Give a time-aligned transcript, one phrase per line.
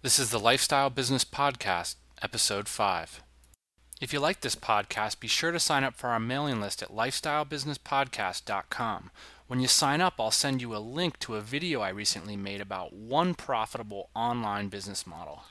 [0.00, 3.20] This is the Lifestyle Business Podcast, Episode 5.
[4.00, 6.94] If you like this podcast, be sure to sign up for our mailing list at
[6.94, 9.10] lifestylebusinesspodcast.com.
[9.48, 12.60] When you sign up, I'll send you a link to a video I recently made
[12.60, 15.42] about one profitable online business model.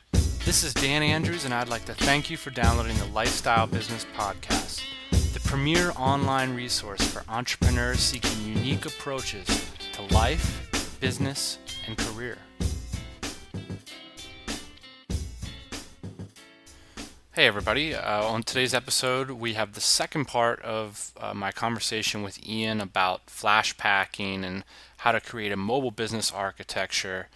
[0.45, 4.05] This is Dan Andrews, and I'd like to thank you for downloading the Lifestyle Business
[4.15, 4.81] Podcast,
[5.33, 9.45] the premier online resource for entrepreneurs seeking unique approaches
[9.91, 12.37] to life, business, and career.
[17.37, 17.93] Hey, everybody.
[17.93, 22.81] Uh, on today's episode, we have the second part of uh, my conversation with Ian
[22.81, 24.63] about flash packing and
[24.97, 27.27] how to create a mobile business architecture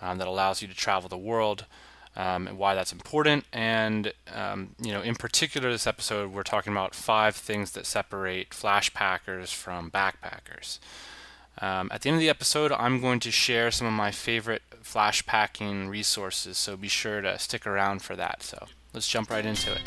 [0.00, 1.64] um, that allows you to travel the world
[2.14, 3.46] um, and why that's important.
[3.52, 8.54] And, um, you know, in particular, this episode, we're talking about five things that separate
[8.54, 10.78] flash packers from backpackers.
[11.60, 14.62] Um, at the end of the episode, I'm going to share some of my favorite
[14.82, 18.44] flash packing resources, so be sure to stick around for that.
[18.44, 19.80] So let's jump right into it.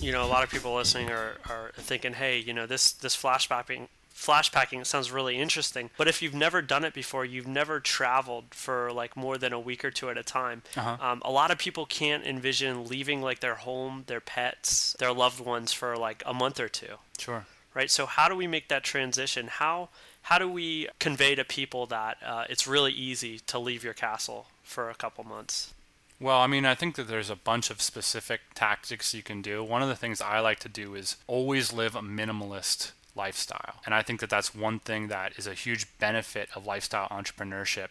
[0.00, 3.14] You know, a lot of people listening are, are thinking, hey, you know, this, this
[3.14, 5.90] flash packing, flash packing sounds really interesting.
[5.96, 9.60] But if you've never done it before, you've never traveled for like more than a
[9.60, 10.62] week or two at a time.
[10.76, 10.96] Uh-huh.
[11.00, 15.38] Um, a lot of people can't envision leaving like their home, their pets, their loved
[15.38, 17.46] ones for like a month or two Sure.
[17.72, 17.90] right?
[17.90, 19.46] So how do we make that transition?
[19.46, 19.88] How
[20.22, 24.46] how do we convey to people that uh, it's really easy to leave your castle
[24.62, 25.74] for a couple months?
[26.20, 29.64] Well, I mean, I think that there's a bunch of specific tactics you can do.
[29.64, 33.80] One of the things I like to do is always live a minimalist lifestyle.
[33.84, 37.88] And I think that that's one thing that is a huge benefit of lifestyle entrepreneurship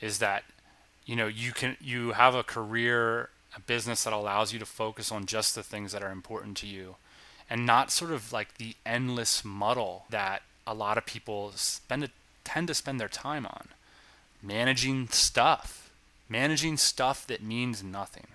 [0.00, 0.44] is that
[1.04, 5.10] you know, you can you have a career, a business that allows you to focus
[5.10, 6.96] on just the things that are important to you
[7.50, 12.10] and not sort of like the endless muddle that a lot of people spend
[12.44, 13.68] tend to spend their time on
[14.42, 15.90] managing stuff,
[16.28, 18.26] managing stuff that means nothing.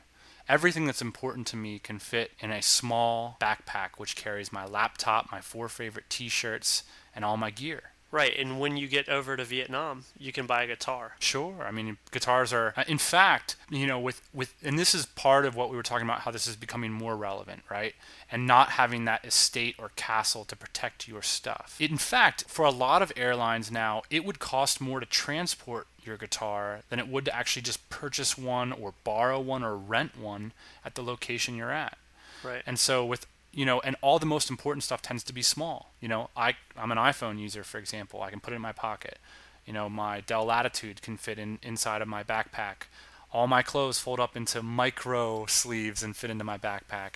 [0.47, 5.29] Everything that's important to me can fit in a small backpack which carries my laptop,
[5.29, 6.83] my four favorite t-shirts,
[7.13, 7.91] and all my gear.
[8.17, 11.13] Right, and when you get over to Vietnam, you can buy a guitar.
[11.19, 11.61] Sure.
[11.61, 15.45] I mean, guitars are, uh, in fact, you know, with, with, and this is part
[15.45, 17.93] of what we were talking about, how this is becoming more relevant, right?
[18.31, 21.77] And not having that estate or castle to protect your stuff.
[21.79, 26.17] In fact, for a lot of airlines now, it would cost more to transport your
[26.17, 30.53] guitar than it would to actually just purchase one or borrow one or rent one
[30.83, 31.99] at the location you're at.
[32.43, 32.63] Right.
[32.65, 35.91] And so with you know, and all the most important stuff tends to be small.
[35.99, 38.21] You know, I I'm an iPhone user, for example.
[38.21, 39.17] I can put it in my pocket.
[39.65, 42.85] You know, my Dell Latitude can fit in inside of my backpack.
[43.33, 47.15] All my clothes fold up into micro sleeves and fit into my backpack.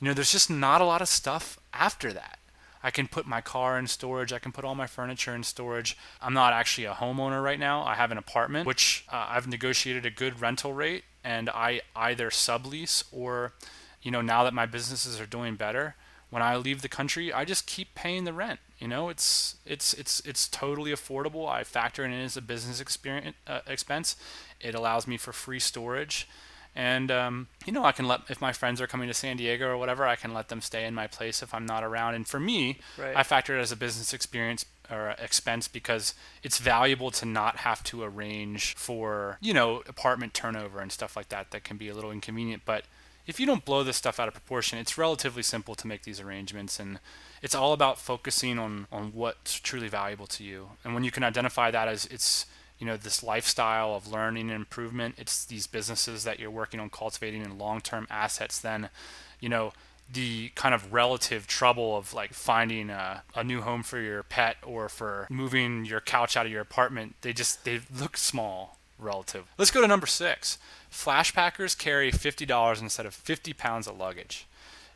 [0.00, 2.38] You know, there's just not a lot of stuff after that.
[2.80, 4.32] I can put my car in storage.
[4.32, 5.98] I can put all my furniture in storage.
[6.22, 7.82] I'm not actually a homeowner right now.
[7.82, 12.30] I have an apartment, which uh, I've negotiated a good rental rate, and I either
[12.30, 13.54] sublease or
[14.04, 15.96] you know, now that my businesses are doing better,
[16.30, 18.60] when I leave the country, I just keep paying the rent.
[18.78, 21.48] You know, it's it's it's it's totally affordable.
[21.48, 24.14] I factor it in as a business experience uh, expense.
[24.60, 26.28] It allows me for free storage,
[26.76, 29.68] and um, you know, I can let if my friends are coming to San Diego
[29.68, 32.14] or whatever, I can let them stay in my place if I'm not around.
[32.14, 33.16] And for me, Right.
[33.16, 37.82] I factor it as a business experience or expense because it's valuable to not have
[37.84, 41.94] to arrange for you know apartment turnover and stuff like that that can be a
[41.94, 42.84] little inconvenient but
[43.26, 46.20] if you don't blow this stuff out of proportion it's relatively simple to make these
[46.20, 46.98] arrangements and
[47.44, 50.70] it's all about focusing on on what's truly valuable to you.
[50.82, 52.46] And when you can identify that as it's
[52.78, 56.90] you know this lifestyle of learning and improvement it's these businesses that you're working on
[56.90, 58.88] cultivating and long-term assets then
[59.40, 59.72] you know
[60.12, 64.56] the kind of relative trouble of like finding a, a new home for your pet
[64.62, 69.46] or for moving your couch out of your apartment they just they look small relative.
[69.58, 70.58] Let's go to number six.
[70.90, 74.46] Flash packers carry $50 instead of 50 pounds of luggage.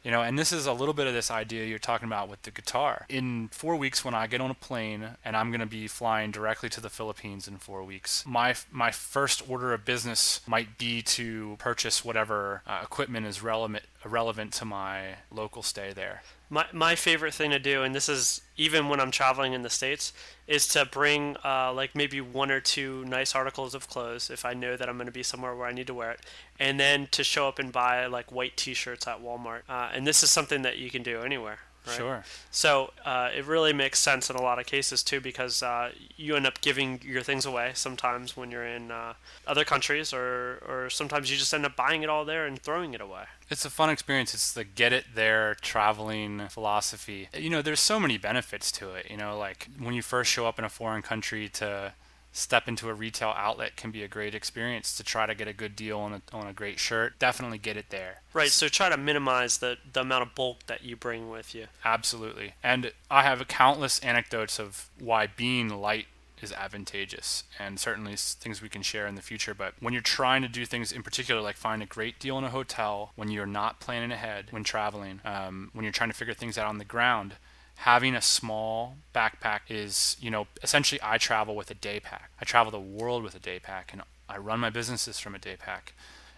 [0.04, 2.42] You know and this is a little bit of this idea you're talking about with
[2.42, 3.04] the guitar.
[3.08, 6.30] In four weeks when i get on a plane and i'm going to be flying
[6.30, 11.02] directly to the philippines in four weeks my my first order of business might be
[11.02, 16.94] to purchase whatever uh, equipment is relevant relevant to my local stay there My my
[16.94, 20.14] favorite thing to do, and this is even when I'm traveling in the states,
[20.46, 24.54] is to bring uh, like maybe one or two nice articles of clothes if I
[24.54, 26.20] know that I'm going to be somewhere where I need to wear it,
[26.58, 29.62] and then to show up and buy like white T-shirts at Walmart.
[29.68, 31.96] Uh, and this is something that you can do anywhere, Right?
[31.96, 32.24] Sure.
[32.50, 36.36] So uh, it really makes sense in a lot of cases too, because uh, you
[36.36, 39.14] end up giving your things away sometimes when you're in uh,
[39.46, 42.92] other countries, or or sometimes you just end up buying it all there and throwing
[42.92, 43.24] it away.
[43.50, 44.34] It's a fun experience.
[44.34, 47.30] It's the get it there traveling philosophy.
[47.32, 49.10] You know, there's so many benefits to it.
[49.10, 51.94] You know, like when you first show up in a foreign country to
[52.32, 55.52] step into a retail outlet can be a great experience to try to get a
[55.52, 57.18] good deal on a, on a great shirt.
[57.18, 58.22] Definitely get it there.
[58.32, 58.50] Right.
[58.50, 61.66] So try to minimize the, the amount of bulk that you bring with you.
[61.84, 62.54] Absolutely.
[62.62, 66.06] And I have countless anecdotes of why being light
[66.42, 70.40] is advantageous and certainly things we can share in the future but when you're trying
[70.40, 73.46] to do things in particular like find a great deal in a hotel when you're
[73.46, 76.84] not planning ahead when traveling um, when you're trying to figure things out on the
[76.84, 77.34] ground
[77.82, 82.32] having a small backpack is, you know, essentially I travel with a day pack.
[82.40, 85.38] I travel the world with a day pack and I run my businesses from a
[85.38, 85.94] day pack.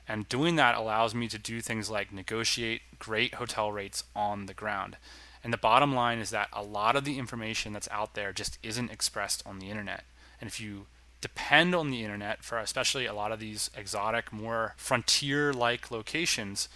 [0.06, 4.54] And doing that allows me to do things like negotiate great hotel rates on the
[4.54, 4.98] ground.
[5.42, 8.58] And the bottom line is that a lot of the information that's out there just
[8.62, 10.04] isn't expressed on the internet.
[10.42, 10.88] And if you
[11.22, 16.68] depend on the internet for especially a lot of these exotic, more frontier like locations,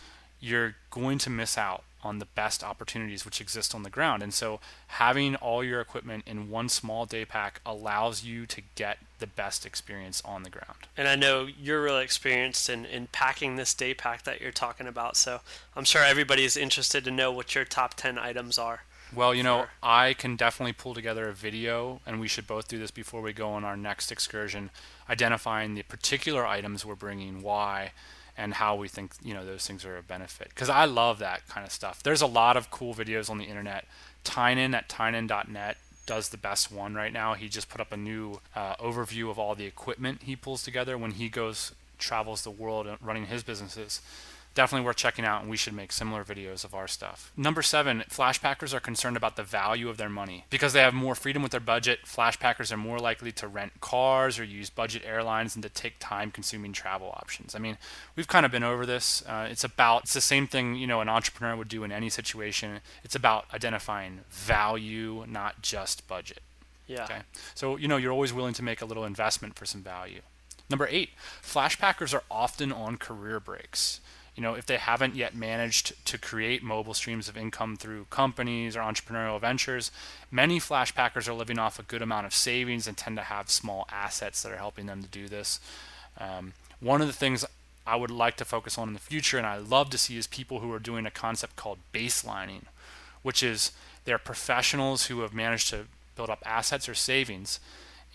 [0.45, 4.23] you're going to miss out on the best opportunities which exist on the ground.
[4.23, 8.99] And so having all your equipment in one small day pack allows you to get
[9.21, 10.87] the best experience on the ground.
[10.99, 14.87] And I know you're really experienced in, in packing this day pack that you're talking
[14.87, 15.17] about.
[15.17, 15.41] So
[15.75, 18.83] I'm sure everybody is interested to know what your top 10 items are.
[19.15, 22.79] Well, you know, I can definitely pull together a video, and we should both do
[22.79, 24.71] this before we go on our next excursion,
[25.09, 27.93] identifying the particular items we're bringing, why,
[28.37, 30.49] and how we think you know those things are a benefit.
[30.49, 32.03] Because i love that kind of stuff.
[32.03, 33.87] There's a lot of cool videos on the internet.
[34.25, 35.77] Tynan at tynan.net
[36.07, 37.35] does the best one right now.
[37.35, 40.99] He just put up a new uh, overview of all the equipment he pulls together
[40.99, 44.01] when he goes travels the world running his businesses
[44.55, 47.33] definitely worth checking out, and we should make similar videos of our stuff.
[47.37, 50.45] Number seven, flashpackers are concerned about the value of their money.
[50.51, 54.39] Because they have more freedom with their budget, flashpackers are more likely to rent cars
[54.39, 57.55] or use budget airlines and to take time consuming travel options.
[57.55, 57.79] I mean,
[58.17, 59.23] we've kind of been over this.
[59.27, 62.09] Uh, it's about, it's the same thing, you know, an entrepreneur would do in any
[62.09, 62.81] situation.
[63.03, 66.41] It's about identifying value, not just budget.
[66.87, 67.05] Yeah.
[67.05, 67.19] Okay.
[67.55, 70.21] So, you know, you're always willing to make a little investment for some value.
[70.71, 71.11] Number eight,
[71.43, 74.01] flashpackers are often on career breaks
[74.35, 78.77] you know, if they haven't yet managed to create mobile streams of income through companies
[78.77, 79.93] or entrepreneurial ventures,
[80.31, 83.49] many flash packers are living off a good amount of savings and tend to have
[83.49, 85.61] small assets that are helping them to do this.
[86.19, 87.45] Um, one of the things
[87.87, 90.27] I would like to focus on in the future, and I love to see, is
[90.27, 92.63] people who are doing a concept called baselining,
[93.23, 93.71] which is
[94.05, 95.87] they're professionals who have managed to
[96.17, 97.61] build up assets or savings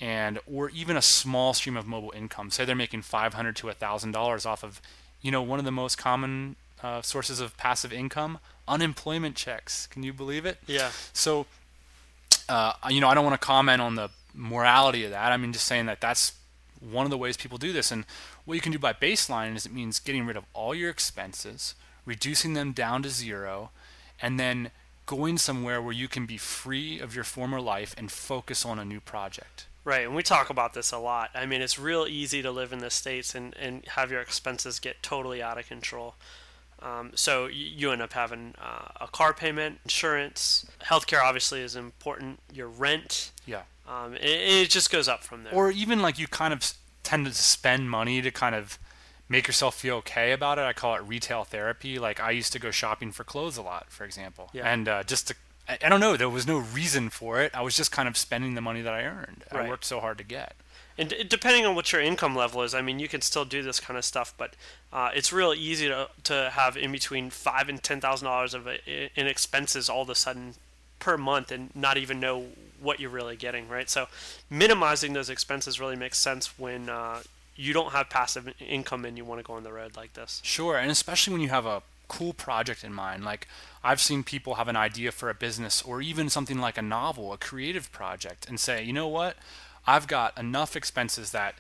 [0.02, 4.46] and or even a small stream of mobile income say they're making 500 to $1000
[4.46, 4.82] off of
[5.22, 9.88] you know, one of the most common uh, sources of passive income, unemployment checks.
[9.88, 10.58] Can you believe it?
[10.66, 10.92] Yeah.
[11.14, 11.46] So,
[12.48, 15.32] uh, you know, I don't want to comment on the morality of that.
[15.32, 16.34] I mean, just saying that that's
[16.80, 17.92] one of the ways people do this.
[17.92, 18.06] And
[18.46, 21.76] what you can do by baseline is it means getting rid of all your expenses,
[22.06, 23.72] reducing them down to zero,
[24.22, 24.72] and then
[25.06, 28.86] going somewhere where you can be free of your former life and focus on a
[28.86, 29.66] new project.
[29.86, 31.30] Right, and we talk about this a lot.
[31.34, 34.80] I mean, it's real easy to live in the states and, and have your expenses
[34.80, 36.16] get totally out of control.
[36.82, 42.40] Um, so you end up having uh, a car payment, insurance, healthcare obviously is important.
[42.54, 45.54] Your rent, yeah, um, it, it, just goes up from there.
[45.54, 46.74] Or even like you kind of
[47.04, 48.80] tend to spend money to kind of
[49.28, 50.62] make yourself feel okay about it.
[50.62, 52.00] I call it retail therapy.
[52.00, 54.72] Like I used to go shopping for clothes a lot, for example, yeah.
[54.72, 55.36] and uh, just to
[55.70, 56.18] I, I, don't know.
[56.18, 57.54] There was no reason for it.
[57.54, 59.46] I was just kind of spending the money that I earned.
[59.54, 59.66] Right.
[59.66, 60.56] I worked so hard to get.
[60.98, 63.80] And depending on what your income level is, I mean, you can still do this
[63.80, 64.56] kind of stuff, but
[64.92, 68.68] uh, it's real easy to, to have in between five and ten thousand dollars of
[68.68, 70.56] in expenses all of a sudden
[71.00, 72.48] per month, and not even know
[72.82, 73.90] what you're really getting, right?
[73.90, 74.08] So,
[74.50, 77.22] minimizing those expenses really makes sense when uh,
[77.56, 80.42] you don't have passive income and you want to go on the road like this.
[80.44, 83.24] Sure, and especially when you have a cool project in mind.
[83.24, 83.48] Like
[83.84, 87.32] I've seen people have an idea for a business or even something like a novel,
[87.32, 89.38] a creative project, and say, you know what?
[89.88, 91.56] I've got enough expenses that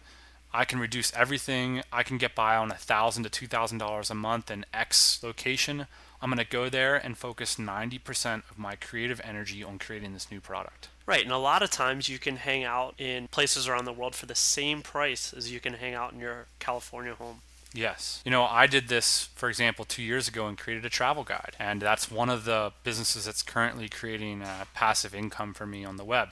[0.53, 1.84] I can reduce everything.
[1.94, 5.24] I can get by on a thousand to two thousand dollars a month in X
[5.24, 5.88] location.
[6.22, 10.29] I'm going to go there and focus 90% of my creative energy on creating this
[10.29, 10.89] new product.
[11.06, 14.15] Right, and a lot of times you can hang out in places around the world
[14.15, 17.41] for the same price as you can hang out in your California home.
[17.74, 18.22] Yes.
[18.26, 21.56] You know, I did this, for example, two years ago and created a travel guide.
[21.60, 25.98] And that's one of the businesses that's currently creating uh, passive income for me on
[25.98, 26.30] the web.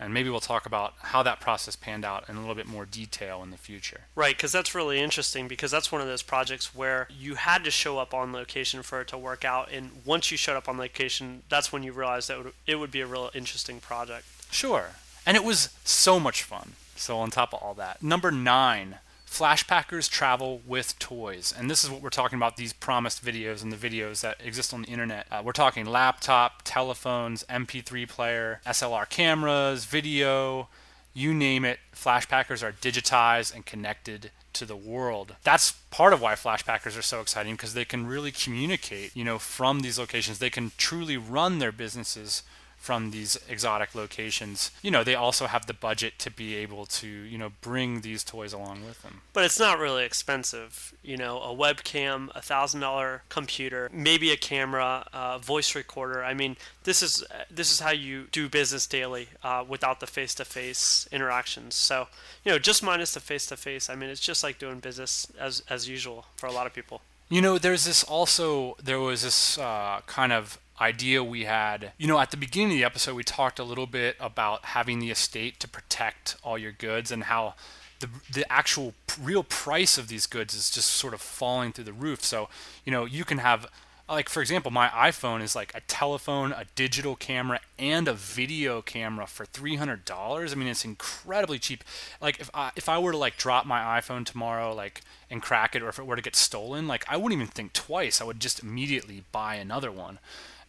[0.00, 2.84] And maybe we'll talk about how that process panned out in a little bit more
[2.84, 4.00] detail in the future.
[4.16, 7.70] Right, because that's really interesting because that's one of those projects where you had to
[7.70, 9.70] show up on location for it to work out.
[9.70, 13.00] And once you showed up on location, that's when you realized that it would be
[13.00, 14.24] a real interesting project.
[14.50, 14.90] Sure.
[15.24, 16.72] And it was so much fun.
[16.96, 18.96] So, on top of all that, number nine
[19.32, 21.54] Flashpackers travel with toys.
[21.56, 24.74] And this is what we're talking about these promised videos and the videos that exist
[24.74, 25.26] on the internet.
[25.30, 30.68] Uh, we're talking laptop, telephones, MP3 player, SLR cameras, video,
[31.14, 31.78] you name it.
[31.96, 35.36] Flashpackers are digitized and connected to the world.
[35.44, 39.38] That's part of why flashpackers are so exciting because they can really communicate, you know,
[39.38, 40.40] from these locations.
[40.40, 42.42] They can truly run their businesses
[42.82, 47.06] from these exotic locations, you know, they also have the budget to be able to,
[47.06, 49.20] you know, bring these toys along with them.
[49.32, 50.92] But it's not really expensive.
[51.00, 56.24] You know, a webcam, a thousand dollar computer, maybe a camera, a voice recorder.
[56.24, 60.34] I mean, this is this is how you do business daily uh, without the face
[60.34, 61.76] to face interactions.
[61.76, 62.08] So,
[62.44, 63.88] you know, just minus the face to face.
[63.88, 67.00] I mean, it's just like doing business as as usual for a lot of people.
[67.28, 71.92] You know, there's this also there was this uh, kind of idea we had.
[71.98, 74.98] You know, at the beginning of the episode, we talked a little bit about having
[74.98, 77.54] the estate to protect all your goods and how
[78.00, 81.92] the, the actual real price of these goods is just sort of falling through the
[81.92, 82.24] roof.
[82.24, 82.48] So,
[82.84, 83.68] you know, you can have
[84.08, 88.82] like for example my iphone is like a telephone a digital camera and a video
[88.82, 91.84] camera for $300 i mean it's incredibly cheap
[92.20, 95.74] like if i if i were to like drop my iphone tomorrow like and crack
[95.74, 98.24] it or if it were to get stolen like i wouldn't even think twice i
[98.24, 100.18] would just immediately buy another one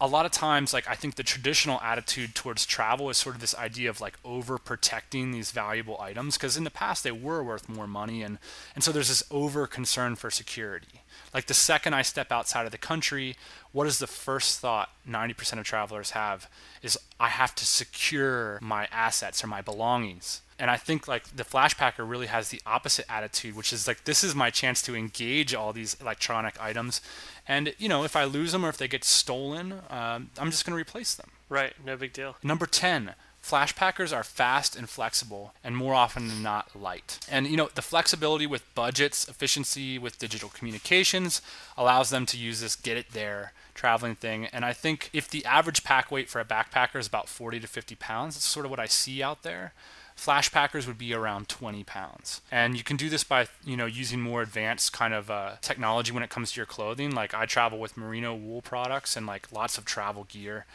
[0.03, 3.41] a lot of times like i think the traditional attitude towards travel is sort of
[3.41, 7.41] this idea of like over protecting these valuable items because in the past they were
[7.41, 8.37] worth more money and
[8.75, 11.01] and so there's this over concern for security
[11.33, 13.35] like the second i step outside of the country
[13.71, 16.49] what is the first thought 90% of travelers have
[16.81, 21.43] is i have to secure my assets or my belongings and I think like the
[21.43, 25.53] Flashpacker really has the opposite attitude, which is like this is my chance to engage
[25.53, 27.01] all these electronic items,
[27.47, 30.65] and you know if I lose them or if they get stolen, um, I'm just
[30.65, 31.31] going to replace them.
[31.49, 32.37] Right, no big deal.
[32.43, 33.13] Number ten.
[33.43, 37.19] Flashpackers are fast and flexible and more often than not light.
[37.29, 41.41] And you know, the flexibility with budgets, efficiency with digital communications
[41.77, 44.45] allows them to use this get it there traveling thing.
[44.45, 47.67] And I think if the average pack weight for a backpacker is about 40 to
[47.67, 49.73] 50 pounds, that's sort of what I see out there.
[50.15, 52.41] Flashpackers would be around 20 pounds.
[52.51, 56.11] And you can do this by, you know, using more advanced kind of uh, technology
[56.11, 57.11] when it comes to your clothing.
[57.15, 60.65] Like I travel with merino wool products and like lots of travel gear.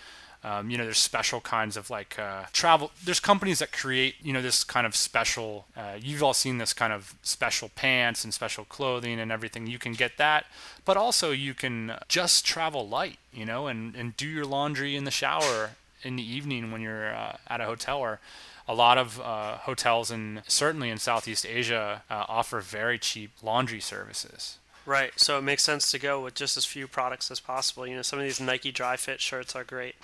[0.45, 2.93] Um, you know, there's special kinds of like uh, travel.
[3.05, 5.67] There's companies that create, you know, this kind of special.
[5.77, 9.67] Uh, you've all seen this kind of special pants and special clothing and everything.
[9.67, 10.47] You can get that,
[10.85, 15.05] but also you can just travel light, you know, and and do your laundry in
[15.05, 15.71] the shower
[16.03, 18.21] in the evening when you're uh, at a hotel or
[18.69, 23.81] a lot of uh, hotels and certainly in Southeast Asia uh, offer very cheap laundry
[23.81, 24.59] services.
[24.89, 25.13] Right.
[25.17, 27.87] So it makes sense to go with just as few products as possible.
[27.87, 29.97] You know, some of these Nike Dri-FIT shirts are great.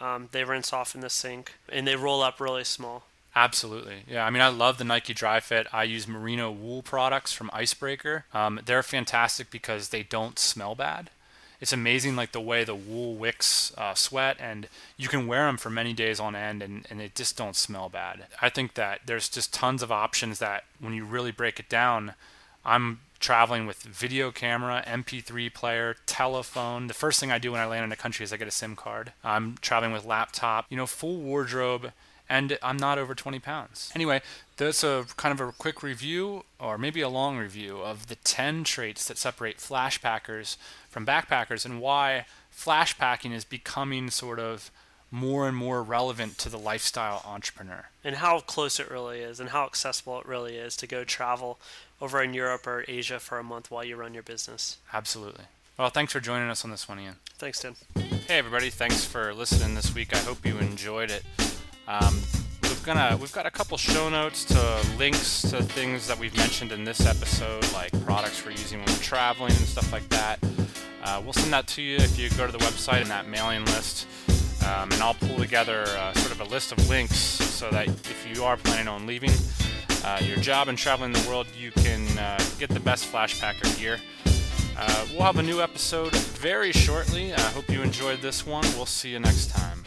[0.00, 3.02] Um, they rinse off in the sink and they roll up really small.
[3.34, 4.04] Absolutely.
[4.08, 4.24] Yeah.
[4.24, 5.66] I mean, I love the Nike Dri-FIT.
[5.72, 8.26] I use merino wool products from Icebreaker.
[8.32, 11.10] Um, they're fantastic because they don't smell bad
[11.60, 15.56] it's amazing like the way the wool wicks uh, sweat and you can wear them
[15.56, 18.98] for many days on end and, and it just don't smell bad i think that
[19.06, 22.14] there's just tons of options that when you really break it down
[22.64, 27.64] i'm traveling with video camera mp3 player telephone the first thing i do when i
[27.64, 30.76] land in a country is i get a sim card i'm traveling with laptop you
[30.76, 31.92] know full wardrobe
[32.32, 33.92] and I'm not over 20 pounds.
[33.94, 34.22] Anyway,
[34.56, 38.64] that's a kind of a quick review, or maybe a long review, of the 10
[38.64, 40.56] traits that separate flashpackers
[40.88, 42.24] from backpackers and why
[42.56, 44.70] flashpacking is becoming sort of
[45.12, 47.90] more and more relevant to the lifestyle entrepreneur.
[48.02, 51.60] And how close it really is, and how accessible it really is to go travel
[52.00, 54.78] over in Europe or Asia for a month while you run your business.
[54.92, 55.44] Absolutely.
[55.78, 57.16] Well, thanks for joining us on this one, Ian.
[57.38, 57.76] Thanks, Tim.
[58.26, 58.70] Hey, everybody.
[58.70, 60.14] Thanks for listening this week.
[60.14, 61.22] I hope you enjoyed it.
[61.86, 62.14] Um,
[62.62, 66.72] we've gonna we've got a couple show notes to links to things that we've mentioned
[66.72, 70.38] in this episode, like products we're using when we're traveling and stuff like that.
[71.04, 73.64] Uh, we'll send that to you if you go to the website and that mailing
[73.66, 74.06] list.
[74.64, 78.26] Um, and I'll pull together uh, sort of a list of links so that if
[78.32, 79.32] you are planning on leaving
[80.04, 83.98] uh, your job and traveling the world, you can uh, get the best Flashpacker gear.
[84.76, 87.32] Uh, we'll have a new episode very shortly.
[87.32, 88.64] I hope you enjoyed this one.
[88.74, 89.81] We'll see you next time.